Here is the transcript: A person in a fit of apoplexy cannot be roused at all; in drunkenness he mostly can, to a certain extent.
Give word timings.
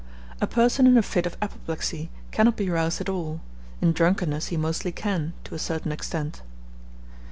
A 0.41 0.47
person 0.47 0.87
in 0.87 0.97
a 0.97 1.03
fit 1.03 1.27
of 1.27 1.37
apoplexy 1.43 2.09
cannot 2.31 2.57
be 2.57 2.71
roused 2.71 3.01
at 3.01 3.07
all; 3.07 3.39
in 3.83 3.91
drunkenness 3.93 4.47
he 4.47 4.57
mostly 4.57 4.91
can, 4.91 5.33
to 5.43 5.53
a 5.53 5.59
certain 5.59 5.91
extent. 5.91 6.41